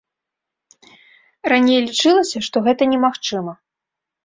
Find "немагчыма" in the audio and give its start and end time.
2.97-3.53